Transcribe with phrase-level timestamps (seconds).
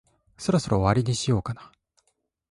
[0.35, 1.71] そろそろ終わりにしようかな。